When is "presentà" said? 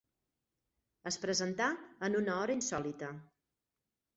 1.27-1.67